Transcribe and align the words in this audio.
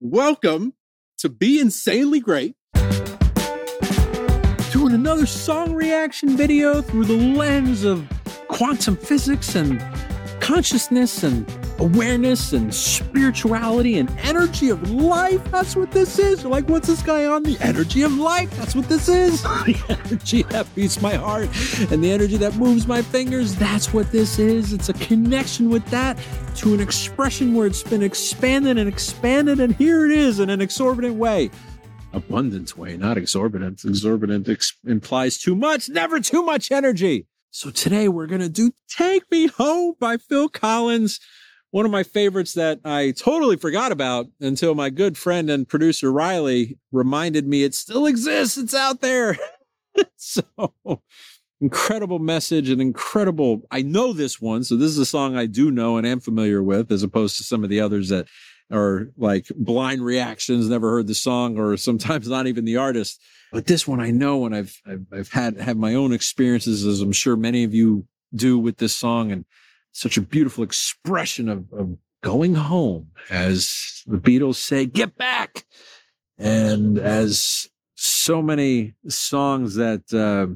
welcome 0.00 0.74
to 1.18 1.28
Be 1.28 1.58
Insanely 1.58 2.20
Great. 2.20 2.54
Doing 4.70 4.94
another 4.94 5.26
song 5.26 5.74
reaction 5.74 6.36
video 6.36 6.80
through 6.80 7.06
the 7.06 7.16
lens 7.16 7.82
of 7.82 8.08
quantum 8.46 8.96
physics 8.96 9.56
and 9.56 9.80
consciousness 10.40 11.22
and 11.22 11.46
awareness 11.78 12.52
and 12.52 12.74
spirituality 12.74 13.98
and 13.98 14.10
energy 14.22 14.70
of 14.70 14.90
life. 14.90 15.42
That's 15.50 15.76
what 15.76 15.90
this 15.90 16.18
is. 16.18 16.42
You're 16.42 16.50
like, 16.50 16.68
what's 16.68 16.88
this 16.88 17.02
guy 17.02 17.26
on? 17.26 17.42
The 17.42 17.56
energy 17.60 18.02
of 18.02 18.14
life. 18.14 18.50
That's 18.56 18.74
what 18.74 18.88
this 18.88 19.08
is. 19.08 19.42
the 19.66 19.76
energy 19.88 20.42
that 20.44 20.72
beats 20.74 21.00
my 21.00 21.14
heart 21.14 21.48
and 21.90 22.02
the 22.02 22.10
energy 22.10 22.36
that 22.38 22.56
moves 22.56 22.86
my 22.86 23.02
fingers. 23.02 23.54
That's 23.54 23.92
what 23.92 24.10
this 24.10 24.38
is. 24.38 24.72
It's 24.72 24.88
a 24.88 24.94
connection 24.94 25.70
with 25.70 25.84
that 25.86 26.18
to 26.56 26.74
an 26.74 26.80
expression 26.80 27.54
where 27.54 27.66
it's 27.66 27.82
been 27.82 28.02
expanded 28.02 28.78
and 28.78 28.88
expanded. 28.88 29.60
And 29.60 29.74
here 29.76 30.06
it 30.06 30.12
is 30.12 30.40
in 30.40 30.50
an 30.50 30.60
exorbitant 30.60 31.16
way. 31.16 31.50
Abundant 32.12 32.76
way, 32.76 32.96
not 32.96 33.18
exorbitant. 33.18 33.84
Exorbitant 33.84 34.48
ex- 34.48 34.76
implies 34.86 35.36
too 35.36 35.54
much, 35.54 35.88
never 35.88 36.20
too 36.20 36.42
much 36.42 36.72
energy. 36.72 37.26
So 37.50 37.70
today 37.70 38.08
we're 38.08 38.26
going 38.26 38.40
to 38.40 38.48
do 38.48 38.72
Take 38.88 39.30
Me 39.30 39.46
Home 39.46 39.94
by 39.98 40.16
Phil 40.16 40.48
Collins 40.48 41.20
one 41.70 41.84
of 41.84 41.90
my 41.90 42.02
favorites 42.02 42.54
that 42.54 42.80
I 42.84 43.12
totally 43.12 43.56
forgot 43.56 43.92
about 43.92 44.26
until 44.40 44.74
my 44.74 44.90
good 44.90 45.18
friend 45.18 45.50
and 45.50 45.68
producer 45.68 46.10
Riley 46.10 46.78
reminded 46.92 47.46
me 47.46 47.62
it 47.62 47.74
still 47.74 48.06
exists. 48.06 48.56
It's 48.56 48.74
out 48.74 49.00
there. 49.00 49.36
so 50.16 50.42
incredible 51.60 52.18
message 52.20 52.70
and 52.70 52.80
incredible. 52.80 53.62
I 53.70 53.82
know 53.82 54.12
this 54.12 54.40
one. 54.40 54.64
So 54.64 54.76
this 54.76 54.90
is 54.90 54.98
a 54.98 55.06
song 55.06 55.36
I 55.36 55.46
do 55.46 55.70
know 55.70 55.96
and 55.98 56.06
am 56.06 56.20
familiar 56.20 56.62
with 56.62 56.90
as 56.90 57.02
opposed 57.02 57.36
to 57.36 57.44
some 57.44 57.64
of 57.64 57.70
the 57.70 57.80
others 57.80 58.08
that 58.08 58.28
are 58.70 59.10
like 59.16 59.46
blind 59.56 60.04
reactions, 60.04 60.68
never 60.68 60.90
heard 60.90 61.06
the 61.06 61.14
song 61.14 61.58
or 61.58 61.76
sometimes 61.76 62.28
not 62.28 62.46
even 62.46 62.64
the 62.64 62.76
artist. 62.76 63.20
But 63.52 63.66
this 63.66 63.88
one 63.88 64.00
I 64.00 64.10
know 64.10 64.44
and 64.44 64.54
I've, 64.54 64.76
I've, 64.86 65.06
I've 65.12 65.32
had, 65.32 65.58
have 65.58 65.76
my 65.76 65.94
own 65.94 66.12
experiences 66.12 66.84
as 66.84 67.00
I'm 67.00 67.12
sure 67.12 67.36
many 67.36 67.64
of 67.64 67.74
you 67.74 68.06
do 68.34 68.58
with 68.58 68.76
this 68.76 68.94
song. 68.94 69.32
And 69.32 69.44
such 69.92 70.16
a 70.16 70.22
beautiful 70.22 70.62
expression 70.64 71.48
of, 71.48 71.72
of 71.72 71.96
going 72.22 72.54
home, 72.54 73.08
as 73.30 74.02
the 74.06 74.18
Beatles 74.18 74.56
say, 74.56 74.86
get 74.86 75.16
back. 75.16 75.64
And 76.36 76.98
as 76.98 77.68
so 77.94 78.40
many 78.42 78.94
songs 79.08 79.74
that 79.74 80.12
uh, 80.12 80.54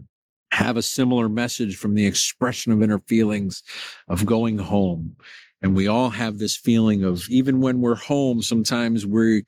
have 0.54 0.76
a 0.76 0.82
similar 0.82 1.28
message 1.28 1.76
from 1.76 1.94
the 1.94 2.06
expression 2.06 2.72
of 2.72 2.82
inner 2.82 3.00
feelings 3.00 3.62
of 4.06 4.26
going 4.26 4.58
home. 4.58 5.16
And 5.62 5.76
we 5.76 5.86
all 5.86 6.10
have 6.10 6.38
this 6.38 6.56
feeling 6.56 7.04
of 7.04 7.28
even 7.28 7.60
when 7.60 7.80
we're 7.80 7.94
home, 7.94 8.42
sometimes 8.42 9.06
we 9.06 9.44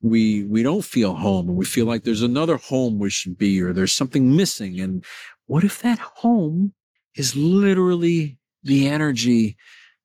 we 0.00 0.44
we 0.44 0.62
don't 0.62 0.84
feel 0.84 1.14
home 1.14 1.48
and 1.48 1.56
we 1.56 1.64
feel 1.64 1.86
like 1.86 2.04
there's 2.04 2.22
another 2.22 2.56
home 2.56 2.98
we 2.98 3.10
should 3.10 3.36
be 3.36 3.60
or 3.60 3.72
there's 3.72 3.94
something 3.94 4.34
missing. 4.34 4.80
And 4.80 5.04
what 5.46 5.64
if 5.64 5.82
that 5.82 5.98
home 5.98 6.72
is 7.14 7.36
literally 7.36 8.38
the 8.62 8.88
energy 8.88 9.56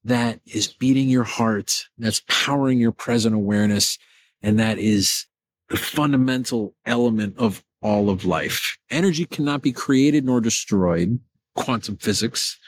that 0.04 0.42
is 0.46 0.68
beating 0.68 1.08
your 1.08 1.24
heart, 1.24 1.86
that's 1.98 2.24
powering 2.28 2.80
your 2.80 2.92
present 2.92 3.34
awareness, 3.36 3.98
and 4.42 4.60
that 4.60 4.78
is 4.78 5.26
the 5.70 5.78
fundamental 5.78 6.76
element 6.86 7.38
of 7.38 7.64
all 7.82 8.10
of 8.10 8.26
life. 8.26 8.78
Energy 8.90 9.26
cannot 9.26 9.62
be 9.62 9.72
created 9.72 10.26
nor 10.26 10.42
destroyed. 10.42 11.20
Quantum 11.56 11.98
physics, 11.98 12.60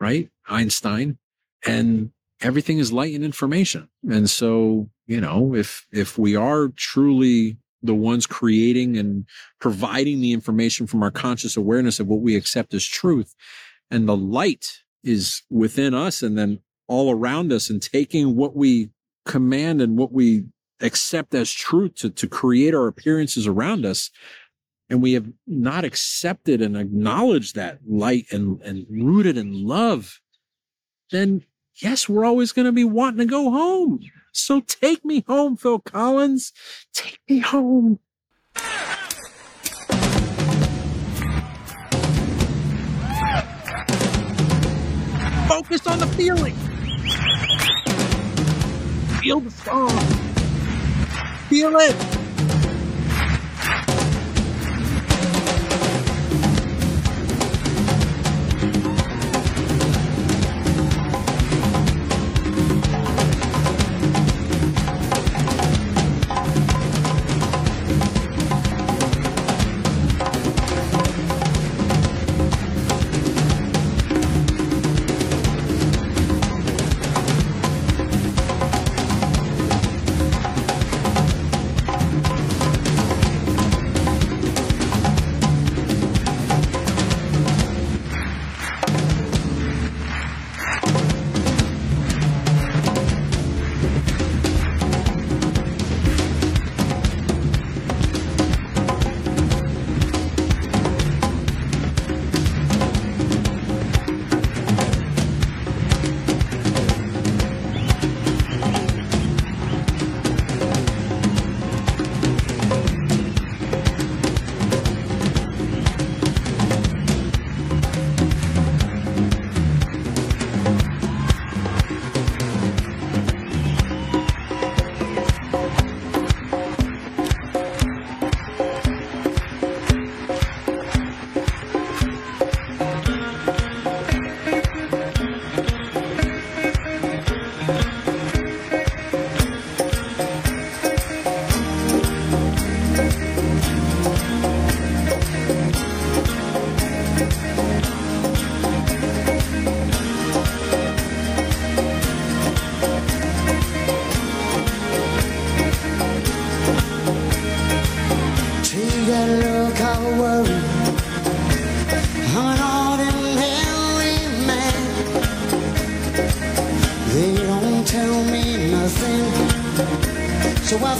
right? 0.00 0.30
Einstein. 0.48 1.18
And 1.66 2.10
everything 2.40 2.78
is 2.78 2.92
light 2.92 3.14
and 3.14 3.24
information. 3.24 3.88
And 4.08 4.28
so, 4.28 4.88
you 5.06 5.20
know, 5.20 5.54
if, 5.54 5.86
if 5.92 6.18
we 6.18 6.36
are 6.36 6.68
truly 6.68 7.58
the 7.82 7.94
ones 7.94 8.26
creating 8.26 8.96
and 8.96 9.24
providing 9.58 10.20
the 10.20 10.32
information 10.32 10.86
from 10.86 11.02
our 11.02 11.10
conscious 11.10 11.56
awareness 11.56 12.00
of 12.00 12.06
what 12.06 12.20
we 12.20 12.36
accept 12.36 12.74
as 12.74 12.84
truth 12.84 13.34
and 13.90 14.08
the 14.08 14.16
light 14.16 14.80
is 15.02 15.42
within 15.50 15.94
us 15.94 16.22
and 16.22 16.36
then 16.36 16.60
all 16.88 17.10
around 17.10 17.52
us 17.52 17.70
and 17.70 17.80
taking 17.80 18.36
what 18.36 18.54
we 18.54 18.90
command 19.24 19.80
and 19.80 19.96
what 19.96 20.12
we 20.12 20.44
accept 20.80 21.34
as 21.34 21.52
truth 21.52 21.94
to, 21.94 22.10
to 22.10 22.26
create 22.26 22.74
our 22.74 22.86
appearances 22.86 23.46
around 23.46 23.86
us. 23.86 24.10
And 24.88 25.00
we 25.00 25.12
have 25.12 25.30
not 25.46 25.84
accepted 25.84 26.60
and 26.60 26.76
acknowledged 26.76 27.54
that 27.54 27.78
light 27.86 28.26
and, 28.32 28.60
and 28.62 28.86
rooted 28.90 29.38
in 29.38 29.66
love, 29.66 30.20
then 31.12 31.44
yes, 31.82 32.08
we're 32.08 32.24
always 32.24 32.52
going 32.52 32.66
to 32.66 32.72
be 32.72 32.84
wanting 32.84 33.18
to 33.18 33.26
go 33.26 33.50
home. 33.50 34.00
So 34.32 34.60
take 34.60 35.04
me 35.04 35.24
home, 35.26 35.56
Phil 35.56 35.78
Collins. 35.80 36.52
Take 36.92 37.18
me 37.28 37.40
home. 37.40 37.98
Focus 45.48 45.86
on 45.86 45.98
the 45.98 46.06
feeling. 46.16 46.54
Feel 49.20 49.40
the 49.40 49.50
song. 49.50 49.90
Feel 51.48 51.76
it. 51.76 52.19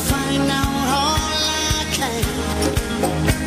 Find 0.08 0.50
out 0.50 0.88
all 0.88 1.19
I 1.19 1.87
can. 1.93 3.40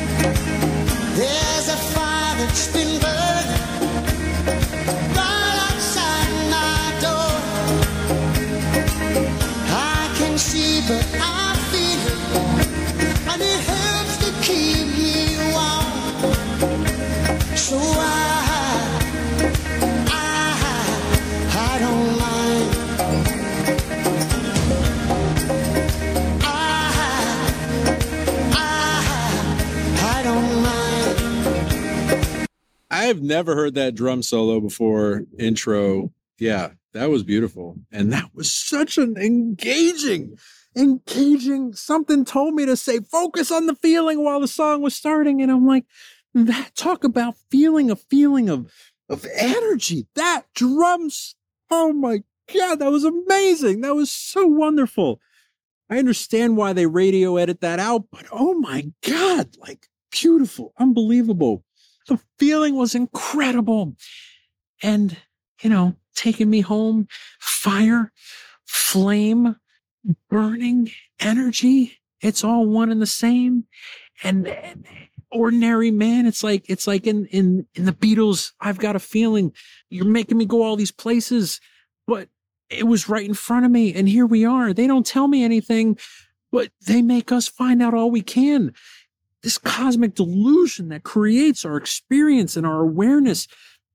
I 33.03 33.07
have 33.07 33.21
never 33.21 33.53
heard 33.53 33.75
that 33.75 33.95
drum 33.95 34.23
solo 34.23 34.61
before 34.61 35.23
intro. 35.37 36.13
Yeah, 36.39 36.69
that 36.93 37.09
was 37.09 37.21
beautiful. 37.21 37.75
And 37.91 38.13
that 38.13 38.33
was 38.33 38.49
such 38.49 38.97
an 38.97 39.17
engaging, 39.17 40.37
engaging 40.73 41.73
something 41.73 42.23
told 42.23 42.53
me 42.53 42.65
to 42.65 42.77
say, 42.77 42.99
focus 43.01 43.51
on 43.51 43.67
the 43.67 43.75
feeling 43.75 44.23
while 44.23 44.39
the 44.39 44.47
song 44.47 44.81
was 44.81 44.95
starting. 44.95 45.41
And 45.41 45.51
I'm 45.51 45.67
like, 45.67 45.83
that 46.33 46.75
talk 46.75 47.03
about 47.03 47.35
feeling 47.51 47.91
a 47.91 47.97
feeling 47.97 48.47
of 48.47 48.71
of 49.09 49.25
energy. 49.35 50.07
That 50.15 50.43
drums. 50.55 51.35
Oh 51.69 51.91
my 51.91 52.23
God, 52.53 52.75
that 52.79 52.89
was 52.89 53.03
amazing. 53.03 53.81
That 53.81 53.95
was 53.95 54.11
so 54.11 54.47
wonderful. 54.47 55.19
I 55.89 55.97
understand 55.97 56.55
why 56.55 56.71
they 56.71 56.85
radio 56.85 57.35
edit 57.35 57.59
that 57.59 57.79
out, 57.79 58.05
but 58.09 58.25
oh 58.31 58.53
my 58.53 58.93
God, 59.05 59.57
like 59.57 59.87
beautiful, 60.09 60.73
unbelievable. 60.79 61.65
The 62.07 62.19
feeling 62.37 62.75
was 62.75 62.95
incredible. 62.95 63.95
And, 64.81 65.17
you 65.61 65.69
know, 65.69 65.95
taking 66.15 66.49
me 66.49 66.61
home, 66.61 67.07
fire, 67.39 68.11
flame, 68.65 69.55
burning 70.29 70.91
energy. 71.19 71.99
It's 72.21 72.43
all 72.43 72.65
one 72.65 72.91
and 72.91 73.01
the 73.01 73.05
same. 73.05 73.65
And, 74.23 74.47
and 74.47 74.85
ordinary 75.33 75.91
man. 75.91 76.25
It's 76.25 76.43
like 76.43 76.65
it's 76.69 76.87
like 76.87 77.05
in 77.07 77.25
in 77.27 77.65
in 77.75 77.85
the 77.85 77.91
Beatles. 77.91 78.51
I've 78.61 78.77
got 78.77 78.95
a 78.95 78.99
feeling 78.99 79.53
you're 79.89 80.05
making 80.05 80.37
me 80.37 80.45
go 80.45 80.63
all 80.63 80.75
these 80.75 80.91
places, 80.91 81.59
but 82.07 82.29
it 82.69 82.87
was 82.87 83.09
right 83.09 83.27
in 83.27 83.33
front 83.33 83.65
of 83.65 83.71
me, 83.71 83.93
and 83.93 84.07
here 84.07 84.25
we 84.25 84.45
are. 84.45 84.73
They 84.73 84.87
don't 84.87 85.05
tell 85.05 85.27
me 85.27 85.43
anything, 85.43 85.97
but 86.51 86.71
they 86.85 87.01
make 87.01 87.31
us 87.31 87.47
find 87.47 87.81
out 87.81 87.93
all 87.93 88.11
we 88.11 88.21
can. 88.21 88.73
This 89.43 89.57
cosmic 89.57 90.15
delusion 90.15 90.89
that 90.89 91.03
creates 91.03 91.65
our 91.65 91.77
experience 91.77 92.55
and 92.55 92.65
our 92.65 92.81
awareness. 92.81 93.47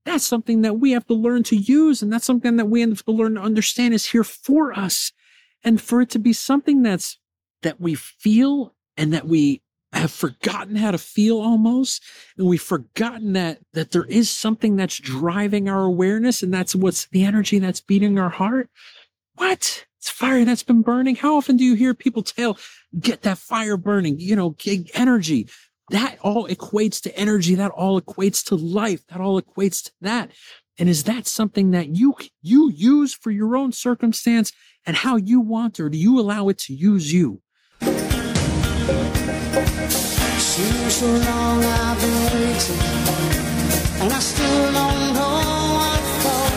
That's 0.04 0.24
something 0.24 0.62
that 0.62 0.78
we 0.78 0.92
have 0.92 1.06
to 1.06 1.14
learn 1.14 1.42
to 1.44 1.56
use, 1.56 2.02
and 2.02 2.12
that's 2.12 2.26
something 2.26 2.56
that 2.56 2.66
we 2.66 2.80
have 2.82 3.04
to 3.04 3.12
learn 3.12 3.34
to 3.34 3.40
understand 3.40 3.94
is 3.94 4.06
here 4.06 4.24
for 4.24 4.78
us. 4.78 5.12
And 5.64 5.80
for 5.80 6.00
it 6.00 6.10
to 6.10 6.18
be 6.18 6.32
something 6.32 6.82
that's 6.82 7.18
that 7.62 7.80
we 7.80 7.94
feel 7.94 8.74
and 8.96 9.12
that 9.12 9.26
we 9.26 9.62
have 9.92 10.12
forgotten 10.12 10.76
how 10.76 10.90
to 10.90 10.98
feel 10.98 11.38
almost 11.38 12.02
and 12.36 12.46
we've 12.46 12.60
forgotten 12.60 13.32
that 13.32 13.58
that 13.72 13.90
there 13.90 14.04
is 14.04 14.28
something 14.28 14.76
that's 14.76 14.98
driving 14.98 15.68
our 15.68 15.84
awareness 15.84 16.42
and 16.42 16.52
that's 16.52 16.74
what's 16.74 17.06
the 17.06 17.24
energy 17.24 17.58
that's 17.58 17.80
beating 17.80 18.18
our 18.18 18.28
heart 18.28 18.68
what 19.36 19.86
it's 19.98 20.10
fire 20.10 20.44
that's 20.44 20.62
been 20.62 20.82
burning. 20.82 21.16
How 21.16 21.36
often 21.36 21.56
do 21.56 21.64
you 21.64 21.74
hear 21.74 21.94
people 21.94 22.22
tell 22.22 22.56
get 22.98 23.22
that 23.22 23.38
fire 23.38 23.76
burning 23.76 24.18
you 24.18 24.36
know 24.36 24.54
energy. 24.94 25.48
That 25.90 26.18
all 26.20 26.46
equates 26.46 27.00
to 27.02 27.16
energy. 27.16 27.54
That 27.54 27.70
all 27.70 28.00
equates 28.00 28.44
to 28.46 28.54
life. 28.56 29.06
That 29.08 29.20
all 29.20 29.40
equates 29.40 29.84
to 29.84 29.92
that. 30.02 30.30
And 30.78 30.88
is 30.88 31.04
that 31.04 31.26
something 31.26 31.72
that 31.72 31.96
you 31.96 32.14
you 32.42 32.70
use 32.70 33.14
for 33.14 33.30
your 33.30 33.56
own 33.56 33.72
circumstance 33.72 34.52
and 34.86 34.96
how 34.96 35.16
you 35.16 35.40
want 35.40 35.80
or 35.80 35.88
do 35.88 35.98
you 35.98 36.20
allow 36.20 36.48
it 36.48 36.58
to 36.58 36.74
use 36.74 37.12
you? 37.12 37.42
And 44.00 44.12
I 44.12 44.18
still 44.20 44.72
don't 44.72 45.14
know 45.14 45.34
what 45.78 46.02
for. 46.22 46.48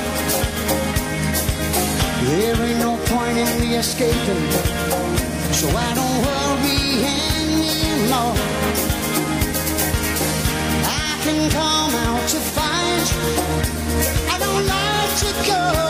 There 2.26 2.62
ain't 2.68 2.80
no 2.80 2.91
me 3.60 3.76
escaping, 3.76 4.52
so 5.52 5.68
I 5.70 5.94
don't 5.96 6.18
worry 6.28 7.06
anymore. 7.34 8.36
I 10.86 11.20
can 11.24 11.50
come 11.50 11.96
out 12.06 12.28
to 12.30 12.40
find 12.56 13.04
you. 13.12 13.26
I 14.30 14.38
don't 14.38 14.66
like 14.68 15.14
to 15.24 15.30
go 15.50 15.81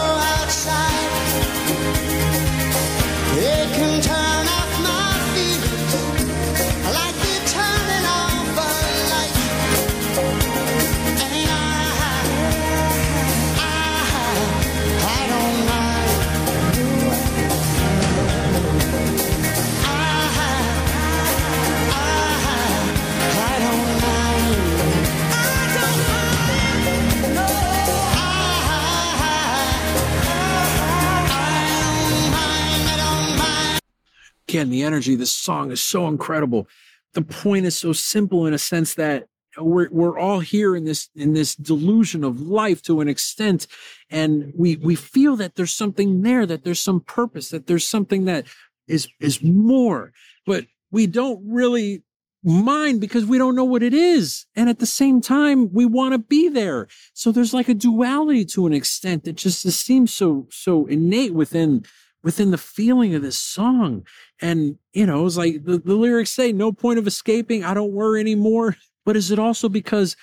again, 34.62 34.72
the 34.72 34.84
energy, 34.84 35.16
this 35.16 35.32
song 35.32 35.72
is 35.72 35.82
so 35.82 36.08
incredible. 36.08 36.68
The 37.14 37.24
point 37.24 37.66
is 37.66 37.76
so 37.76 37.94
simple 37.94 38.46
in 38.46 38.54
a 38.54 38.60
sense 38.60 38.94
that 38.96 39.28
we're 39.58 39.90
we're 39.92 40.18
all 40.18 40.40
here 40.40 40.78
in 40.78 40.86
this 40.86 41.10
in 41.14 41.34
this 41.34 41.56
delusion 41.56 42.24
of 42.24 42.40
life 42.40 42.82
to 42.84 43.02
an 43.02 43.10
extent, 43.10 43.68
and 44.10 44.54
we 44.56 44.78
we 44.78 44.96
feel 44.96 45.36
that 45.38 45.56
there's 45.56 45.74
something 45.74 46.22
there, 46.22 46.46
that 46.46 46.64
there's 46.64 46.80
some 46.80 47.02
purpose, 47.02 47.50
that 47.50 47.68
there's 47.68 47.86
something 47.86 48.26
that 48.26 48.46
is 48.88 49.10
is 49.20 49.44
more, 49.44 50.14
but 50.46 50.68
we 50.90 51.06
don't 51.06 51.42
really 51.46 52.04
mind 52.44 53.02
because 53.02 53.26
we 53.26 53.38
don't 53.38 53.56
know 53.56 53.66
what 53.66 53.84
it 53.84 53.94
is. 53.94 54.46
And 54.56 54.70
at 54.70 54.80
the 54.80 54.86
same 54.86 55.20
time, 55.22 55.72
we 55.74 55.86
want 55.86 56.14
to 56.14 56.18
be 56.18 56.48
there. 56.48 56.88
So 57.14 57.32
there's 57.32 57.54
like 57.54 57.68
a 57.68 57.74
duality 57.74 58.46
to 58.46 58.68
an 58.68 58.74
extent 58.74 59.26
that 59.26 59.36
just 59.36 59.64
seems 59.64 60.14
so 60.14 60.48
so 60.50 60.86
innate 60.86 61.34
within 61.34 61.84
within 62.24 62.52
the 62.52 62.58
feeling 62.58 63.16
of 63.16 63.22
this 63.22 63.38
song. 63.38 64.06
And, 64.42 64.78
you 64.94 65.06
know, 65.06 65.26
it's 65.26 65.38
like 65.38 65.64
the, 65.64 65.78
the 65.78 65.96
lyrics 65.96 66.32
say, 66.32 66.52
no 66.52 66.72
point 66.72 67.00
of 67.00 67.08
escaping. 67.08 67.64
I 67.64 67.74
don't 67.74 67.94
worry 67.94 68.20
anymore. 68.20 68.76
But 69.06 69.18
is 69.18 69.32
it 69.32 69.40
also 69.40 69.70
because 69.70 70.16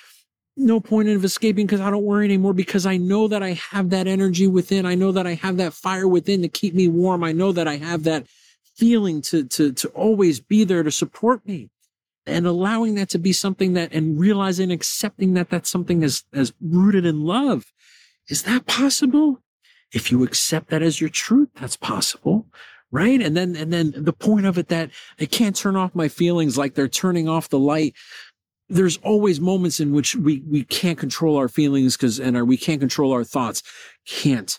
no 0.56 0.80
point 0.80 1.08
of 1.08 1.24
escaping 1.24 1.66
because 1.66 1.80
I 1.80 1.90
don't 1.90 2.04
worry 2.04 2.24
anymore 2.24 2.52
because 2.52 2.84
I 2.84 2.96
know 2.96 3.28
that 3.28 3.42
I 3.42 3.52
have 3.70 3.90
that 3.90 4.06
energy 4.06 4.46
within. 4.46 4.86
I 4.86 4.94
know 4.96 5.12
that 5.12 5.26
I 5.26 5.34
have 5.34 5.56
that 5.58 5.72
fire 5.72 6.08
within 6.08 6.42
to 6.42 6.48
keep 6.48 6.74
me 6.74 6.88
warm. 6.88 7.22
I 7.22 7.32
know 7.32 7.52
that 7.52 7.68
I 7.68 7.76
have 7.76 8.02
that 8.04 8.26
feeling 8.76 9.22
to, 9.22 9.44
to, 9.44 9.72
to 9.72 9.88
always 9.88 10.40
be 10.40 10.64
there 10.64 10.82
to 10.82 10.90
support 10.90 11.46
me 11.46 11.70
and 12.26 12.46
allowing 12.46 12.96
that 12.96 13.08
to 13.10 13.18
be 13.18 13.32
something 13.32 13.74
that 13.74 13.92
and 13.92 14.18
realizing, 14.18 14.70
accepting 14.70 15.34
that 15.34 15.48
that's 15.48 15.70
something 15.70 16.02
as, 16.02 16.24
as 16.32 16.52
rooted 16.60 17.06
in 17.06 17.24
love. 17.24 17.72
Is 18.28 18.42
that 18.42 18.66
possible? 18.66 19.40
If 19.92 20.10
you 20.10 20.22
accept 20.22 20.70
that 20.70 20.82
as 20.82 21.00
your 21.00 21.10
truth, 21.10 21.48
that's 21.54 21.76
possible. 21.76 22.46
Right. 22.90 23.20
And 23.20 23.36
then, 23.36 23.54
and 23.54 23.70
then 23.70 23.92
the 23.94 24.14
point 24.14 24.46
of 24.46 24.56
it 24.56 24.68
that 24.68 24.90
I 25.20 25.26
can't 25.26 25.54
turn 25.54 25.76
off 25.76 25.94
my 25.94 26.08
feelings 26.08 26.56
like 26.56 26.74
they're 26.74 26.88
turning 26.88 27.28
off 27.28 27.50
the 27.50 27.58
light. 27.58 27.94
There's 28.70 28.96
always 28.98 29.40
moments 29.40 29.78
in 29.78 29.92
which 29.92 30.14
we, 30.14 30.42
we 30.46 30.64
can't 30.64 30.98
control 30.98 31.36
our 31.36 31.48
feelings 31.48 31.96
because, 31.96 32.18
and 32.18 32.34
our, 32.36 32.46
we 32.46 32.56
can't 32.56 32.80
control 32.80 33.12
our 33.12 33.24
thoughts. 33.24 33.62
Can't 34.06 34.58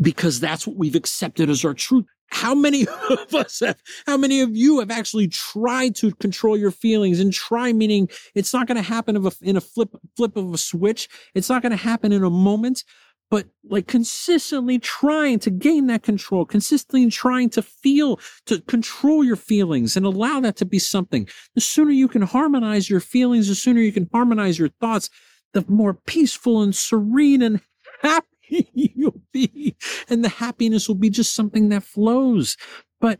because 0.00 0.40
that's 0.40 0.66
what 0.66 0.76
we've 0.76 0.94
accepted 0.94 1.50
as 1.50 1.64
our 1.64 1.74
truth. 1.74 2.04
How 2.28 2.54
many 2.54 2.86
of 3.10 3.34
us 3.34 3.60
have, 3.60 3.80
how 4.06 4.16
many 4.16 4.40
of 4.40 4.56
you 4.56 4.80
have 4.80 4.90
actually 4.90 5.28
tried 5.28 5.94
to 5.96 6.12
control 6.16 6.56
your 6.56 6.70
feelings 6.70 7.20
and 7.20 7.32
try 7.32 7.72
meaning 7.72 8.08
it's 8.34 8.52
not 8.52 8.66
going 8.66 8.76
to 8.76 8.82
happen 8.82 9.16
a, 9.16 9.30
in 9.42 9.56
a 9.56 9.60
flip, 9.60 9.90
flip 10.16 10.36
of 10.36 10.52
a 10.52 10.58
switch. 10.58 11.08
It's 11.34 11.48
not 11.48 11.62
going 11.62 11.70
to 11.70 11.76
happen 11.76 12.12
in 12.12 12.24
a 12.24 12.30
moment 12.30 12.84
but 13.30 13.46
like 13.68 13.86
consistently 13.86 14.78
trying 14.78 15.38
to 15.40 15.50
gain 15.50 15.86
that 15.88 16.02
control, 16.02 16.44
consistently 16.44 17.10
trying 17.10 17.50
to 17.50 17.62
feel, 17.62 18.20
to 18.46 18.60
control 18.62 19.24
your 19.24 19.36
feelings 19.36 19.96
and 19.96 20.06
allow 20.06 20.40
that 20.40 20.56
to 20.56 20.64
be 20.64 20.78
something. 20.78 21.28
The 21.54 21.60
sooner 21.60 21.90
you 21.90 22.08
can 22.08 22.22
harmonize 22.22 22.88
your 22.88 23.00
feelings, 23.00 23.48
the 23.48 23.54
sooner 23.54 23.80
you 23.80 23.92
can 23.92 24.08
harmonize 24.12 24.58
your 24.58 24.68
thoughts, 24.68 25.10
the 25.52 25.64
more 25.68 25.94
peaceful 25.94 26.62
and 26.62 26.74
serene 26.74 27.42
and 27.42 27.60
happy 28.02 28.70
you'll 28.72 29.20
be. 29.32 29.76
And 30.08 30.24
the 30.24 30.28
happiness 30.28 30.86
will 30.86 30.94
be 30.94 31.10
just 31.10 31.34
something 31.34 31.68
that 31.70 31.82
flows. 31.82 32.56
But 33.00 33.18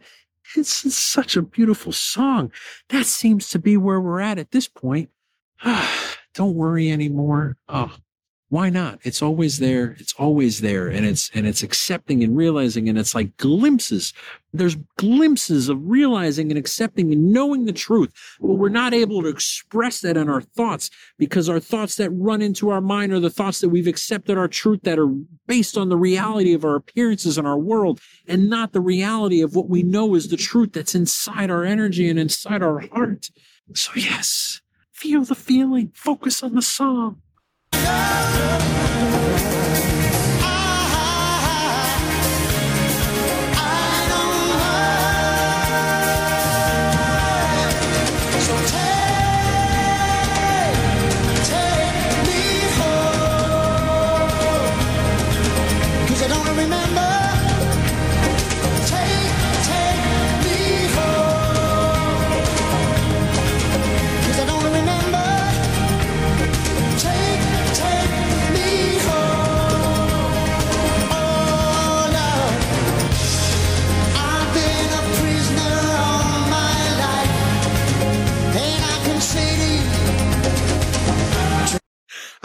it's 0.55 0.95
such 0.95 1.37
a 1.37 1.43
beautiful 1.43 1.93
song. 1.93 2.53
That 2.91 3.07
seems 3.07 3.49
to 3.51 3.59
be 3.59 3.77
where 3.77 4.01
we're 4.01 4.21
at 4.21 4.39
at 4.39 4.53
this 4.53 4.69
point. 4.69 5.11
Don't 6.35 6.55
worry 6.55 6.91
anymore. 6.91 7.57
Oh, 7.69 7.97
why 8.49 8.71
not? 8.71 9.01
It's 9.03 9.23
always 9.23 9.59
there. 9.59 9.97
It's 9.99 10.15
always 10.19 10.61
there. 10.61 10.87
And 10.87 11.05
it's 11.05 11.31
and 11.35 11.49
it's 11.49 11.65
accepting 11.65 12.23
and 12.23 12.37
realizing 12.37 12.89
and 12.89 12.97
it's 12.97 13.15
like 13.15 13.37
glimpses. 13.39 14.13
There's 14.53 14.77
glimpses 14.97 15.69
of 15.69 15.79
realizing 15.83 16.53
and 16.53 16.59
accepting 16.59 17.13
and 17.13 17.33
knowing 17.33 17.65
the 17.65 17.73
truth 17.73 18.13
but 18.41 18.55
we're 18.55 18.69
not 18.69 18.95
able 18.95 19.21
to 19.23 19.29
express 19.29 20.01
that 20.01 20.17
in 20.17 20.31
our 20.31 20.41
thoughts 20.41 20.91
because 21.19 21.49
our 21.49 21.59
thoughts 21.59 21.97
that 21.97 22.11
run 22.11 22.41
into 22.41 22.71
our 22.71 22.81
mind 22.81 23.13
are 23.13 23.21
the 23.21 23.29
thoughts 23.29 23.61
that 23.61 23.69
we've 23.69 23.89
accepted 23.89 24.39
our 24.39 24.49
truth 24.49 24.81
that 24.85 24.99
are 24.99 25.13
based 25.47 25.77
on 25.77 25.89
the 25.89 25.97
reality 25.97 26.55
of 26.55 26.65
our 26.65 26.77
appearances 26.77 27.37
in 27.37 27.47
our 27.47 27.59
world 27.59 28.01
and 28.29 28.49
not 28.49 28.73
the 28.73 28.81
reality 28.81 29.43
of 29.43 29.57
what 29.57 29.69
we 29.69 29.83
know 29.83 30.15
is 30.15 30.29
the 30.29 30.37
truth 30.37 30.73
that's 30.73 30.95
inside 30.95 31.51
our 31.51 31.65
energy 31.65 32.09
and 32.09 32.19
inside 32.19 32.63
our 32.63 32.79
heart. 32.79 33.29
So 33.75 33.93
yes 33.97 34.63
feel 34.93 35.25
the 35.25 35.35
feeling. 35.35 35.93
Focus 35.95 36.43
on 36.43 36.55
the 36.55 36.63
song 36.63 37.21
shelter. 37.87 39.16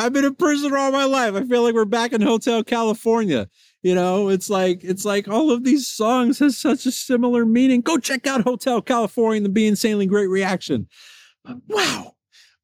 I've 0.02 0.14
been 0.14 0.26
a 0.26 0.34
prisoner 0.34 0.80
all 0.80 0.92
my 0.92 1.06
life. 1.06 1.36
I 1.36 1.44
feel 1.44 1.62
like 1.62 1.76
we're 1.76 1.86
back 1.86 2.12
in 2.12 2.22
Hotel 2.22 2.64
California. 2.64 3.48
You 3.84 3.94
know, 3.94 4.30
it's 4.30 4.50
like 4.50 4.84
it's 4.84 5.06
like 5.06 5.28
all 5.28 5.52
of 5.52 5.64
these 5.64 5.88
songs 5.88 6.40
has 6.40 6.58
such 6.58 6.88
a 6.88 6.92
similar 6.92 7.46
meaning. 7.46 7.82
Go 7.82 8.00
check 8.00 8.26
out 8.26 8.42
Hotel 8.42 8.82
California 8.82 9.38
and 9.38 9.46
the 9.46 9.50
Be 9.50 9.68
Insanely 9.68 10.08
Great 10.08 10.26
Reaction. 10.28 10.88
Wow. 11.68 12.14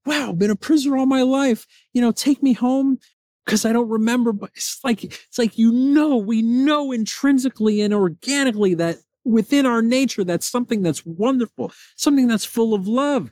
Wow, 0.08 0.32
been 0.32 0.50
a 0.50 0.56
prisoner 0.56 0.98
all 0.98 1.06
my 1.06 1.22
life. 1.22 1.68
You 1.94 2.02
know, 2.02 2.12
take 2.12 2.42
me 2.42 2.54
home 2.54 2.98
because 3.46 3.66
I 3.66 3.72
don't 3.72 3.90
remember, 3.90 4.34
but 4.34 4.50
it's 4.56 4.80
like 4.84 5.04
it's 5.04 5.38
like 5.38 5.60
you 5.60 5.72
know, 5.72 6.18
we 6.18 6.42
know 6.42 6.92
intrinsically 6.92 7.82
and 7.82 7.94
organically 7.94 8.74
that 8.76 8.98
within 9.26 9.68
our 9.68 9.84
nature 9.84 10.24
that's 10.24 10.48
something 10.48 10.82
that's 10.82 11.06
wonderful, 11.06 11.72
something 11.98 12.28
that's 12.28 12.46
full 12.46 12.74
of 12.74 12.88
love 12.88 13.30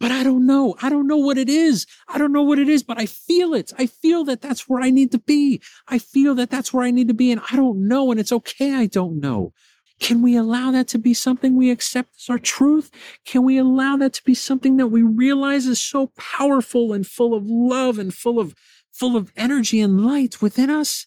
but 0.00 0.12
I 0.12 0.22
don't 0.22 0.46
know. 0.46 0.76
I 0.80 0.88
don't 0.88 1.06
know 1.06 1.16
what 1.16 1.38
it 1.38 1.48
is. 1.48 1.86
I 2.08 2.18
don't 2.18 2.32
know 2.32 2.42
what 2.42 2.58
it 2.58 2.68
is, 2.68 2.82
but 2.82 2.98
I 2.98 3.06
feel 3.06 3.54
it. 3.54 3.72
I 3.78 3.86
feel 3.86 4.24
that 4.24 4.40
that's 4.40 4.68
where 4.68 4.80
I 4.80 4.90
need 4.90 5.10
to 5.12 5.18
be. 5.18 5.60
I 5.88 5.98
feel 5.98 6.34
that 6.36 6.50
that's 6.50 6.72
where 6.72 6.84
I 6.84 6.90
need 6.90 7.08
to 7.08 7.14
be. 7.14 7.32
And 7.32 7.40
I 7.50 7.56
don't 7.56 7.86
know. 7.88 8.10
And 8.10 8.20
it's 8.20 8.32
okay. 8.32 8.74
I 8.74 8.86
don't 8.86 9.20
know. 9.20 9.52
Can 10.00 10.22
we 10.22 10.36
allow 10.36 10.70
that 10.70 10.86
to 10.88 10.98
be 10.98 11.12
something 11.12 11.56
we 11.56 11.70
accept 11.70 12.14
as 12.20 12.30
our 12.30 12.38
truth? 12.38 12.90
Can 13.24 13.42
we 13.42 13.58
allow 13.58 13.96
that 13.96 14.12
to 14.14 14.24
be 14.24 14.34
something 14.34 14.76
that 14.76 14.86
we 14.86 15.02
realize 15.02 15.66
is 15.66 15.82
so 15.82 16.12
powerful 16.16 16.92
and 16.92 17.04
full 17.04 17.34
of 17.34 17.44
love 17.46 17.98
and 17.98 18.14
full 18.14 18.38
of, 18.38 18.54
full 18.92 19.16
of 19.16 19.32
energy 19.36 19.80
and 19.80 20.04
light 20.04 20.40
within 20.40 20.70
us? 20.70 21.06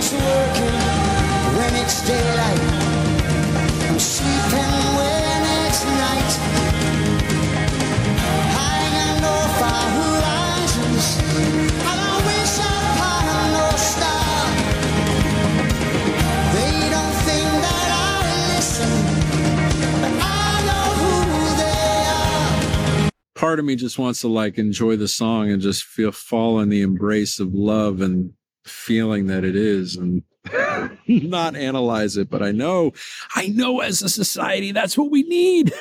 Just 0.00 0.14
working 0.14 0.80
when 1.58 1.74
it's 1.76 2.00
daylight. 2.06 2.60
I'm 3.88 3.98
sleeping 3.98 4.72
when 4.96 5.42
it's 5.66 5.84
night. 5.84 6.32
Horizons. 10.00 11.06
And 11.88 12.00
I 12.00 12.16
wish 12.28 12.56
no 13.56 13.66
star. 13.76 14.36
They 16.56 16.76
don't 16.94 17.16
think 17.26 17.48
that 17.66 17.88
I 17.92 18.22
listen. 18.56 18.92
Part 23.34 23.58
of 23.58 23.64
me 23.66 23.76
just 23.76 23.98
wants 23.98 24.20
to 24.22 24.28
like 24.28 24.56
enjoy 24.58 24.96
the 24.96 25.08
song 25.08 25.50
and 25.50 25.60
just 25.60 25.82
feel 25.84 26.12
fall 26.12 26.60
in 26.60 26.70
the 26.70 26.80
embrace 26.80 27.38
of 27.38 27.52
love 27.52 28.00
and 28.00 28.32
feeling 28.70 29.26
that 29.26 29.44
it 29.44 29.56
is 29.56 29.96
and 29.96 30.22
not 31.06 31.56
analyze 31.56 32.16
it. 32.16 32.30
But 32.30 32.42
I 32.42 32.52
know, 32.52 32.92
I 33.34 33.48
know 33.48 33.80
as 33.80 34.02
a 34.02 34.08
society, 34.08 34.72
that's 34.72 34.96
what 34.96 35.10
we 35.10 35.22
need. 35.22 35.72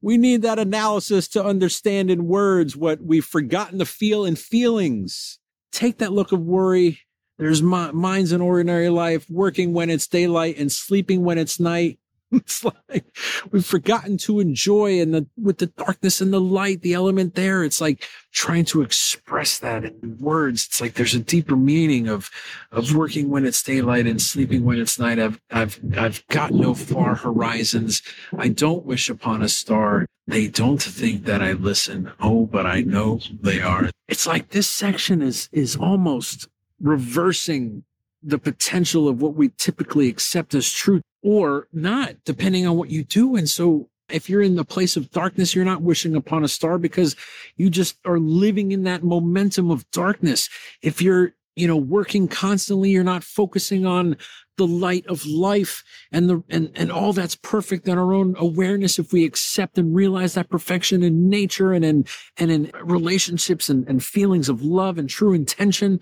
We 0.00 0.16
need 0.16 0.42
that 0.42 0.58
analysis 0.58 1.28
to 1.28 1.44
understand 1.44 2.10
in 2.10 2.26
words 2.26 2.76
what 2.76 3.00
we've 3.02 3.24
forgotten 3.24 3.78
to 3.80 3.84
feel 3.84 4.24
in 4.24 4.36
feelings. 4.36 5.38
Take 5.72 5.98
that 5.98 6.12
look 6.12 6.32
of 6.32 6.40
worry. 6.40 7.00
There's 7.38 7.62
minds 7.62 8.32
in 8.32 8.40
ordinary 8.40 8.88
life, 8.88 9.28
working 9.30 9.72
when 9.72 9.90
it's 9.90 10.08
daylight 10.08 10.56
and 10.58 10.70
sleeping 10.72 11.24
when 11.24 11.38
it's 11.38 11.60
night. 11.60 11.98
It's 12.48 12.62
like 12.64 13.16
we've 13.50 13.64
forgotten 13.64 14.18
to 14.18 14.40
enjoy 14.40 15.00
and 15.00 15.14
the 15.14 15.26
with 15.40 15.58
the 15.58 15.66
darkness 15.66 16.20
and 16.20 16.32
the 16.32 16.40
light, 16.40 16.82
the 16.82 16.92
element 16.92 17.34
there. 17.34 17.64
It's 17.64 17.80
like 17.80 18.06
trying 18.32 18.66
to 18.66 18.82
express 18.82 19.58
that 19.60 19.84
in 19.84 20.18
words. 20.20 20.66
It's 20.66 20.80
like 20.80 20.94
there's 20.94 21.14
a 21.14 21.20
deeper 21.20 21.56
meaning 21.56 22.06
of 22.06 22.30
of 22.70 22.94
working 22.94 23.30
when 23.30 23.46
it's 23.46 23.62
daylight 23.62 24.06
and 24.06 24.20
sleeping 24.20 24.64
when 24.64 24.78
it's 24.78 24.98
night. 24.98 25.18
I've 25.18 25.40
I've 25.50 25.80
I've 25.96 26.26
got 26.28 26.52
no 26.52 26.74
far 26.74 27.14
horizons. 27.14 28.02
I 28.36 28.48
don't 28.48 28.84
wish 28.84 29.08
upon 29.08 29.42
a 29.42 29.48
star. 29.48 30.06
They 30.26 30.48
don't 30.48 30.82
think 30.82 31.24
that 31.24 31.40
I 31.42 31.52
listen. 31.52 32.12
Oh, 32.20 32.44
but 32.44 32.66
I 32.66 32.82
know 32.82 33.20
they 33.40 33.62
are. 33.62 33.90
It's 34.06 34.26
like 34.26 34.50
this 34.50 34.68
section 34.68 35.22
is 35.22 35.48
is 35.50 35.76
almost 35.76 36.46
reversing 36.80 37.84
the 38.28 38.38
potential 38.38 39.08
of 39.08 39.22
what 39.22 39.34
we 39.34 39.48
typically 39.56 40.08
accept 40.08 40.54
as 40.54 40.70
truth 40.70 41.02
or 41.22 41.66
not, 41.72 42.16
depending 42.24 42.66
on 42.66 42.76
what 42.76 42.90
you 42.90 43.02
do. 43.02 43.36
And 43.36 43.48
so 43.48 43.88
if 44.10 44.28
you're 44.28 44.42
in 44.42 44.56
the 44.56 44.64
place 44.64 44.96
of 44.96 45.10
darkness, 45.10 45.54
you're 45.54 45.64
not 45.64 45.82
wishing 45.82 46.14
upon 46.14 46.44
a 46.44 46.48
star 46.48 46.78
because 46.78 47.16
you 47.56 47.70
just 47.70 47.96
are 48.04 48.18
living 48.18 48.72
in 48.72 48.84
that 48.84 49.02
momentum 49.02 49.70
of 49.70 49.90
darkness. 49.90 50.48
If 50.82 51.02
you're, 51.02 51.34
you 51.56 51.66
know, 51.66 51.76
working 51.76 52.28
constantly, 52.28 52.90
you're 52.90 53.04
not 53.04 53.24
focusing 53.24 53.86
on 53.86 54.16
the 54.58 54.66
light 54.66 55.06
of 55.06 55.24
life 55.24 55.82
and 56.12 56.28
the 56.28 56.42
and 56.50 56.70
and 56.74 56.90
all 56.90 57.12
that's 57.12 57.36
perfect 57.36 57.86
in 57.88 57.96
our 57.96 58.12
own 58.12 58.34
awareness 58.38 58.98
if 58.98 59.12
we 59.12 59.24
accept 59.24 59.78
and 59.78 59.94
realize 59.94 60.34
that 60.34 60.50
perfection 60.50 61.02
in 61.02 61.30
nature 61.30 61.72
and 61.72 61.84
in 61.84 62.04
and 62.36 62.50
in 62.50 62.70
relationships 62.82 63.68
and, 63.68 63.88
and 63.88 64.04
feelings 64.04 64.48
of 64.48 64.62
love 64.62 64.98
and 64.98 65.08
true 65.08 65.32
intention 65.32 66.00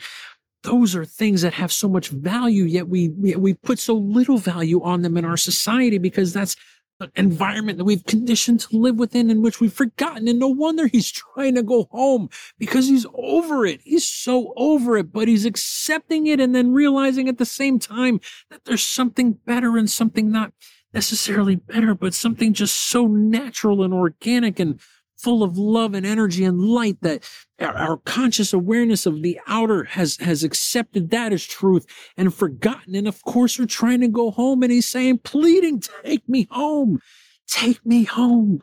those 0.66 0.96
are 0.96 1.04
things 1.04 1.42
that 1.42 1.54
have 1.54 1.72
so 1.72 1.88
much 1.88 2.08
value, 2.08 2.64
yet 2.64 2.88
we, 2.88 3.10
we, 3.10 3.54
put 3.54 3.78
so 3.78 3.94
little 3.94 4.36
value 4.36 4.82
on 4.82 5.02
them 5.02 5.16
in 5.16 5.24
our 5.24 5.36
society 5.36 5.96
because 5.96 6.32
that's 6.32 6.56
the 6.98 7.10
environment 7.14 7.78
that 7.78 7.84
we've 7.84 8.04
conditioned 8.04 8.58
to 8.60 8.76
live 8.76 8.96
within 8.96 9.30
in 9.30 9.42
which 9.42 9.60
we've 9.60 9.72
forgotten. 9.72 10.26
And 10.26 10.40
no 10.40 10.48
wonder 10.48 10.88
he's 10.88 11.12
trying 11.12 11.54
to 11.54 11.62
go 11.62 11.86
home 11.92 12.28
because 12.58 12.88
he's 12.88 13.06
over 13.14 13.64
it. 13.64 13.80
He's 13.84 14.08
so 14.08 14.52
over 14.56 14.96
it, 14.96 15.12
but 15.12 15.28
he's 15.28 15.44
accepting 15.44 16.26
it 16.26 16.40
and 16.40 16.54
then 16.54 16.72
realizing 16.72 17.28
at 17.28 17.38
the 17.38 17.46
same 17.46 17.78
time 17.78 18.20
that 18.50 18.64
there's 18.64 18.82
something 18.82 19.34
better 19.46 19.76
and 19.76 19.88
something 19.88 20.32
not 20.32 20.52
necessarily 20.92 21.56
better, 21.56 21.94
but 21.94 22.12
something 22.12 22.52
just 22.52 22.74
so 22.74 23.06
natural 23.06 23.84
and 23.84 23.94
organic 23.94 24.58
and 24.58 24.80
full 25.16 25.42
of 25.42 25.56
love 25.56 25.94
and 25.94 26.06
energy 26.06 26.44
and 26.44 26.60
light 26.60 26.98
that 27.02 27.28
our, 27.58 27.96
conscious 27.98 28.52
awareness 28.52 29.06
of 29.06 29.22
the 29.22 29.40
outer 29.46 29.84
has 29.84 30.16
has 30.18 30.44
accepted 30.44 31.10
that 31.10 31.32
as 31.32 31.44
truth 31.44 31.86
and 32.16 32.34
forgotten. 32.34 32.94
And 32.94 33.08
of 33.08 33.22
course 33.22 33.58
we're 33.58 33.66
trying 33.66 34.00
to 34.00 34.08
go 34.08 34.30
home 34.30 34.62
and 34.62 34.72
he's 34.72 34.88
saying 34.88 35.18
pleading 35.18 35.82
take 36.04 36.28
me 36.28 36.46
home. 36.50 37.00
Take 37.48 37.84
me 37.86 38.04
home 38.04 38.60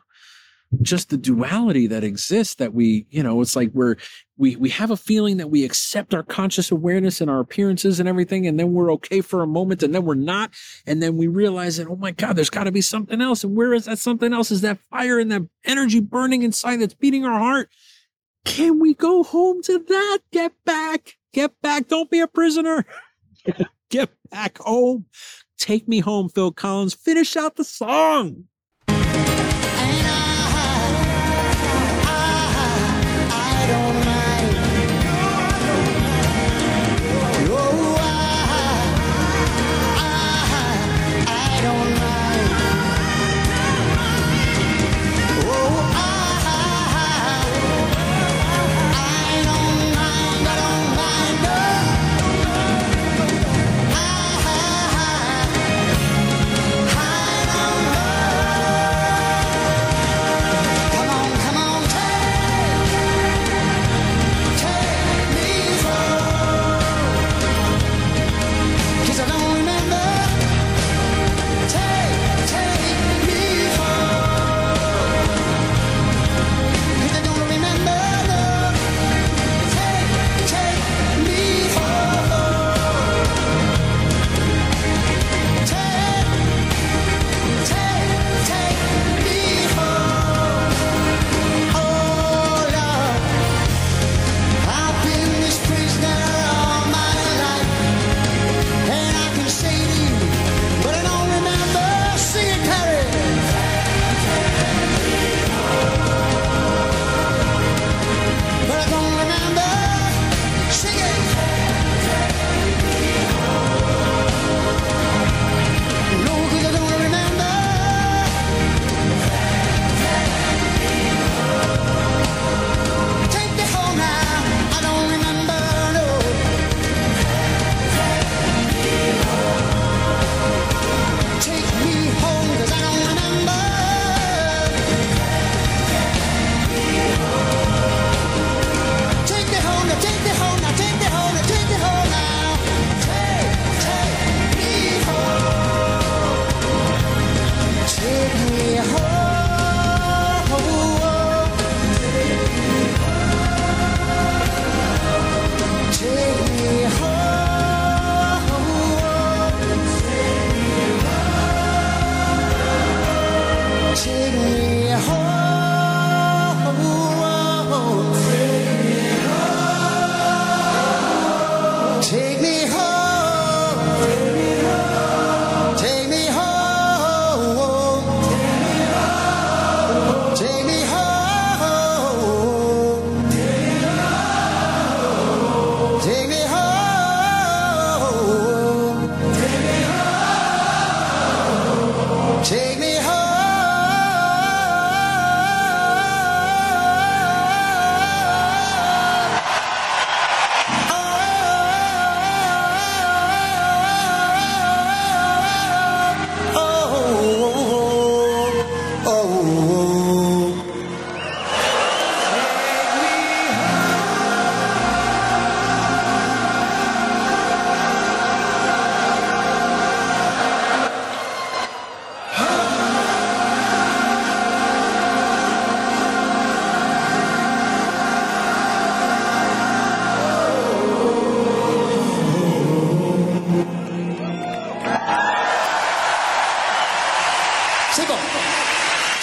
just 0.82 1.10
the 1.10 1.16
duality 1.16 1.86
that 1.86 2.04
exists 2.04 2.56
that 2.56 2.74
we, 2.74 3.06
you 3.10 3.22
know, 3.22 3.40
it's 3.40 3.56
like 3.56 3.70
we're, 3.72 3.96
we, 4.36 4.56
we 4.56 4.68
have 4.70 4.90
a 4.90 4.96
feeling 4.96 5.36
that 5.36 5.50
we 5.50 5.64
accept 5.64 6.14
our 6.14 6.22
conscious 6.22 6.70
awareness 6.70 7.20
and 7.20 7.30
our 7.30 7.40
appearances 7.40 8.00
and 8.00 8.08
everything. 8.08 8.46
And 8.46 8.58
then 8.58 8.72
we're 8.72 8.92
okay 8.94 9.20
for 9.20 9.42
a 9.42 9.46
moment 9.46 9.82
and 9.82 9.94
then 9.94 10.04
we're 10.04 10.14
not. 10.14 10.52
And 10.86 11.02
then 11.02 11.16
we 11.16 11.26
realize 11.26 11.76
that, 11.76 11.88
oh 11.88 11.96
my 11.96 12.10
God, 12.10 12.36
there's 12.36 12.50
got 12.50 12.64
to 12.64 12.72
be 12.72 12.80
something 12.80 13.20
else. 13.20 13.44
And 13.44 13.56
where 13.56 13.74
is 13.74 13.84
that 13.86 13.98
something 13.98 14.32
else? 14.32 14.50
Is 14.50 14.62
that 14.62 14.78
fire 14.90 15.18
and 15.18 15.30
that 15.32 15.42
energy 15.64 16.00
burning 16.00 16.42
inside 16.42 16.80
that's 16.80 16.94
beating 16.94 17.24
our 17.24 17.38
heart? 17.38 17.70
Can 18.44 18.78
we 18.78 18.94
go 18.94 19.22
home 19.22 19.62
to 19.62 19.78
that? 19.78 20.18
Get 20.32 20.52
back, 20.64 21.14
get 21.32 21.52
back. 21.62 21.88
Don't 21.88 22.10
be 22.10 22.20
a 22.20 22.26
prisoner. 22.26 22.84
get 23.90 24.10
back 24.30 24.58
home. 24.58 25.06
Take 25.58 25.88
me 25.88 26.00
home, 26.00 26.28
Phil 26.28 26.52
Collins. 26.52 26.94
Finish 26.94 27.36
out 27.36 27.56
the 27.56 27.64
song. 27.64 28.44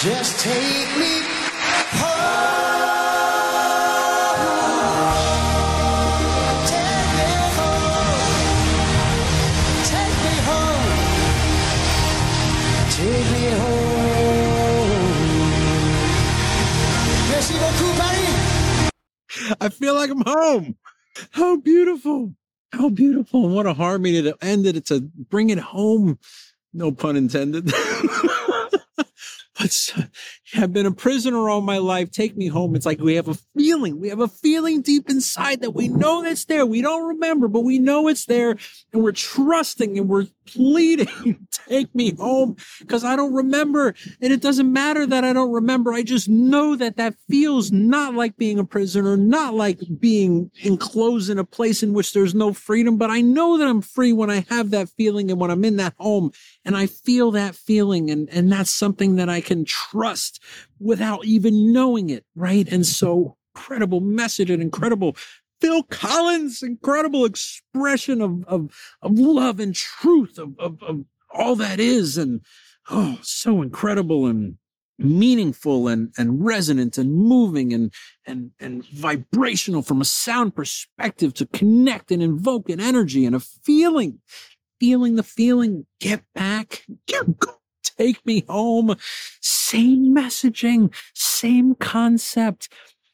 Just 0.02 0.40
take 0.40 0.88
me 0.98 1.22
home. 1.94 2.42
Take 6.66 7.06
me 7.14 7.30
home. 7.54 8.10
Take 12.90 13.30
me 13.30 13.44
home. 13.60 13.70
I 19.60 19.68
feel 19.68 19.94
like 19.94 20.10
I'm 20.10 20.22
home. 20.26 20.76
How 21.30 21.58
beautiful. 21.58 22.34
How 22.72 22.88
beautiful. 22.88 23.48
What 23.50 23.66
a 23.66 23.74
harmony 23.74 24.20
to 24.22 24.36
end 24.42 24.66
it. 24.66 24.74
It's 24.74 24.90
a 24.90 25.00
bring 25.00 25.50
it 25.50 25.58
home. 25.58 26.18
No 26.74 26.90
pun 26.90 27.14
intended. 27.14 27.72
I've 30.56 30.72
been 30.72 30.86
a 30.86 30.92
prisoner 30.92 31.48
all 31.48 31.60
my 31.60 31.78
life. 31.78 32.10
Take 32.10 32.36
me 32.36 32.48
home. 32.48 32.74
It's 32.74 32.86
like 32.86 33.00
we 33.00 33.14
have 33.14 33.28
a 33.28 33.38
feeling. 33.56 34.00
We 34.00 34.08
have 34.08 34.20
a 34.20 34.28
feeling 34.28 34.82
deep 34.82 35.08
inside 35.08 35.60
that 35.62 35.72
we 35.72 35.88
know 35.88 36.22
that's 36.22 36.44
there. 36.44 36.66
We 36.66 36.82
don't 36.82 37.06
remember, 37.06 37.48
but 37.48 37.60
we 37.60 37.78
know 37.78 38.08
it's 38.08 38.26
there. 38.26 38.56
And 38.92 39.02
we're 39.02 39.12
trusting 39.12 39.98
and 39.98 40.08
we're 40.08 40.26
pleading, 40.46 41.46
take 41.68 41.94
me 41.94 42.14
home 42.14 42.56
because 42.80 43.04
I 43.04 43.16
don't 43.16 43.32
remember. 43.32 43.94
And 44.20 44.32
it 44.32 44.40
doesn't 44.40 44.72
matter 44.72 45.06
that 45.06 45.24
I 45.24 45.32
don't 45.32 45.52
remember. 45.52 45.92
I 45.92 46.02
just 46.02 46.28
know 46.28 46.76
that 46.76 46.96
that 46.96 47.14
feels 47.28 47.72
not 47.72 48.14
like 48.14 48.36
being 48.36 48.58
a 48.58 48.64
prisoner, 48.64 49.16
not 49.16 49.54
like 49.54 49.80
being 49.98 50.50
enclosed 50.62 51.30
in 51.30 51.38
a 51.38 51.44
place 51.44 51.82
in 51.82 51.92
which 51.92 52.12
there's 52.12 52.34
no 52.34 52.52
freedom. 52.52 52.96
But 52.96 53.10
I 53.10 53.20
know 53.20 53.58
that 53.58 53.68
I'm 53.68 53.82
free 53.82 54.12
when 54.12 54.30
I 54.30 54.44
have 54.48 54.70
that 54.70 54.88
feeling 54.90 55.30
and 55.30 55.40
when 55.40 55.50
I'm 55.50 55.64
in 55.64 55.76
that 55.76 55.94
home 55.98 56.32
and 56.64 56.76
I 56.76 56.86
feel 56.86 57.30
that 57.32 57.54
feeling. 57.54 58.10
And, 58.10 58.28
and 58.30 58.50
that's 58.50 58.72
something 58.72 59.16
that 59.16 59.28
I 59.28 59.40
can 59.40 59.64
trust 59.64 60.42
without 60.78 61.24
even 61.24 61.72
knowing 61.72 62.10
it. 62.10 62.24
Right. 62.34 62.70
And 62.70 62.86
so 62.86 63.36
incredible 63.54 64.00
message 64.00 64.50
and 64.50 64.62
incredible 64.62 65.16
Phil 65.62 65.84
Collins' 65.84 66.60
incredible 66.60 67.24
expression 67.24 68.20
of, 68.20 68.44
of, 68.48 68.96
of 69.00 69.16
love 69.16 69.60
and 69.60 69.72
truth 69.72 70.36
of, 70.36 70.58
of, 70.58 70.82
of 70.82 71.04
all 71.32 71.54
that 71.54 71.78
is. 71.78 72.18
And 72.18 72.40
oh, 72.90 73.20
so 73.22 73.62
incredible 73.62 74.26
and 74.26 74.56
meaningful 74.98 75.86
and, 75.86 76.12
and 76.18 76.44
resonant 76.44 76.98
and 76.98 77.14
moving 77.14 77.72
and, 77.72 77.92
and, 78.26 78.50
and 78.58 78.84
vibrational 78.86 79.82
from 79.82 80.00
a 80.00 80.04
sound 80.04 80.56
perspective 80.56 81.32
to 81.34 81.46
connect 81.46 82.10
and 82.10 82.24
invoke 82.24 82.68
an 82.68 82.80
energy 82.80 83.24
and 83.24 83.36
a 83.36 83.40
feeling, 83.40 84.18
feeling 84.80 85.14
the 85.14 85.22
feeling, 85.22 85.86
get 86.00 86.24
back, 86.34 86.84
get, 87.06 87.38
go 87.38 87.52
take 87.96 88.26
me 88.26 88.44
home. 88.48 88.96
Same 89.40 90.12
messaging, 90.12 90.92
same 91.14 91.76
concept 91.76 92.68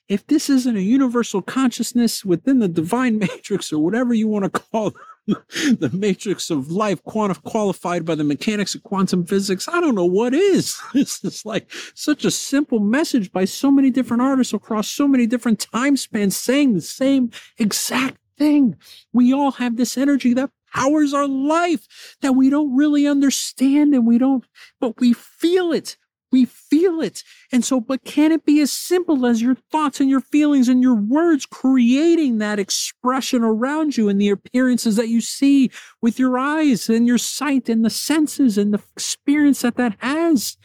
if 0.09 0.27
this 0.27 0.49
isn't 0.49 0.77
a 0.77 0.81
universal 0.81 1.43
consciousness 1.43 2.25
within 2.25 2.59
the 2.59 2.69
divine 2.69 3.19
matrix 3.19 3.73
or 3.73 3.83
whatever 3.83 4.15
you 4.15 4.29
want 4.29 4.45
to 4.45 4.61
call 4.61 4.95
the 5.27 5.91
matrix 5.93 6.49
of 6.49 6.71
life 6.71 7.03
qualified 7.05 8.05
by 8.05 8.15
the 8.15 8.25
mechanics 8.25 8.75
of 8.75 8.83
quantum 8.83 9.27
physics, 9.27 9.69
I 9.69 9.81
don't 9.81 9.95
know 9.95 10.07
what 10.07 10.35
is. 10.35 10.81
This 10.95 11.23
is 11.23 11.45
like 11.45 11.71
such 11.95 12.25
a 12.25 12.31
simple 12.31 12.81
message 12.81 13.31
by 13.31 13.45
so 13.45 13.71
many 13.71 13.91
different 13.91 14.23
artists 14.23 14.55
across 14.55 14.89
so 14.89 15.07
many 15.07 15.27
different 15.27 15.61
time 15.61 15.97
spans 15.97 16.37
saying 16.37 16.75
the 16.75 16.81
same 16.81 17.31
exact 17.59 18.17
thing. 18.39 18.77
We 19.13 19.35
all 19.35 19.53
have 19.53 19.77
this 19.77 19.99
energy 19.99 20.33
that 20.35 20.51
powers 20.73 21.13
our 21.13 21.29
life 21.29 22.17
that 22.21 22.33
we 22.33 22.51
don't 22.51 22.75
really 22.75 23.07
understand 23.07 23.95
and 23.95 24.07
we 24.07 24.19
don't, 24.19 24.45
but 24.81 24.99
we 24.99 25.13
feel 25.13 25.73
it. 25.73 25.97
We 26.31 26.45
feel 26.45 27.01
it. 27.01 27.23
And 27.53 27.65
so, 27.65 27.81
but 27.81 28.05
can 28.05 28.33
it 28.33 28.45
be 28.45 28.61
as 28.61 28.73
simple 28.73 29.25
as 29.25 29.41
your 29.41 29.55
thoughts 29.73 30.01
and 30.01 30.11
your 30.11 30.21
feelings 30.21 30.69
and 30.69 30.83
your 30.83 30.95
words 30.95 31.47
creating 31.47 32.39
that 32.39 32.59
expression 32.59 33.43
around 33.43 33.97
you 33.97 34.09
and 34.09 34.21
the 34.21 34.29
appearances 34.29 34.97
that 34.97 35.09
you 35.09 35.21
see 35.21 35.71
with 36.03 36.19
your 36.19 36.39
eyes 36.39 36.89
and 36.91 37.07
your 37.07 37.19
sight 37.19 37.69
and 37.69 37.85
the 37.85 37.91
senses 37.91 38.59
and 38.59 38.75
the 38.75 38.83
experience 38.93 39.63
that 39.63 39.77
that 39.77 39.97
has? 40.01 40.57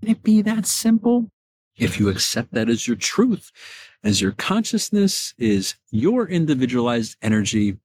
Can 0.00 0.10
it 0.10 0.22
be 0.22 0.40
that 0.42 0.66
simple? 0.66 1.30
If 1.76 1.98
you 1.98 2.08
accept 2.08 2.52
that 2.52 2.68
as 2.68 2.86
your 2.86 2.96
truth, 2.96 3.52
as 4.02 4.20
your 4.20 4.32
consciousness 4.32 5.34
is 5.38 5.74
your 5.90 6.26
individualized 6.26 7.16
energy, 7.22 7.76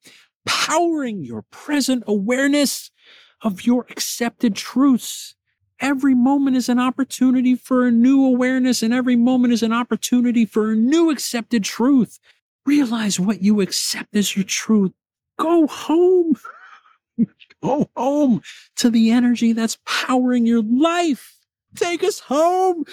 powering 0.45 1.23
your 1.23 1.43
present 1.43 2.03
awareness 2.07 2.91
of 3.41 3.65
your 3.65 3.85
accepted 3.89 4.55
truths 4.55 5.35
Every 5.79 6.15
moment 6.15 6.55
is 6.55 6.69
an 6.69 6.79
opportunity 6.79 7.55
for 7.55 7.85
a 7.85 7.91
new 7.91 8.25
awareness, 8.25 8.81
and 8.81 8.93
every 8.93 9.15
moment 9.15 9.53
is 9.53 9.63
an 9.63 9.73
opportunity 9.73 10.45
for 10.45 10.71
a 10.71 10.75
new 10.75 11.09
accepted 11.11 11.63
truth. 11.63 12.19
Realize 12.65 13.19
what 13.19 13.41
you 13.41 13.61
accept 13.61 14.15
as 14.15 14.35
your 14.35 14.45
truth. 14.45 14.91
Go 15.37 15.67
home. 15.67 16.35
Go 17.63 17.89
home 17.95 18.41
to 18.77 18.89
the 18.89 19.11
energy 19.11 19.53
that's 19.53 19.77
powering 19.85 20.45
your 20.45 20.63
life. 20.63 21.37
Take 21.75 22.03
us 22.03 22.19
home. 22.19 22.85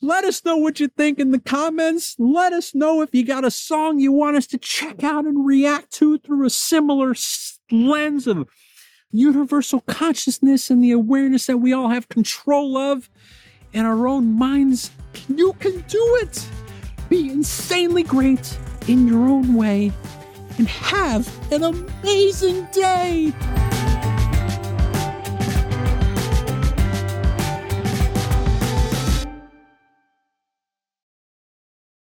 Let 0.00 0.24
us 0.24 0.44
know 0.44 0.56
what 0.56 0.80
you 0.80 0.88
think 0.88 1.18
in 1.18 1.30
the 1.30 1.38
comments. 1.38 2.16
Let 2.18 2.52
us 2.52 2.74
know 2.74 3.02
if 3.02 3.14
you 3.14 3.24
got 3.24 3.44
a 3.44 3.50
song 3.50 4.00
you 4.00 4.10
want 4.10 4.36
us 4.36 4.48
to 4.48 4.58
check 4.58 5.04
out 5.04 5.26
and 5.26 5.46
react 5.46 5.92
to 5.94 6.18
through 6.18 6.46
a 6.46 6.50
similar 6.50 7.14
lens 7.70 8.26
of 8.26 8.48
universal 9.12 9.80
consciousness 9.82 10.70
and 10.70 10.82
the 10.82 10.90
awareness 10.90 11.46
that 11.46 11.58
we 11.58 11.72
all 11.72 11.88
have 11.88 12.08
control 12.08 12.76
of 12.76 13.08
in 13.72 13.84
our 13.84 14.06
own 14.06 14.32
minds. 14.32 14.90
You 15.28 15.52
can 15.54 15.80
do 15.88 16.18
it. 16.22 16.46
Be 17.08 17.30
insanely 17.30 18.02
great 18.02 18.58
in 18.88 19.06
your 19.06 19.28
own 19.28 19.54
way 19.54 19.92
and 20.58 20.66
have 20.68 21.52
an 21.52 21.62
amazing 21.62 22.66
day. 22.72 23.32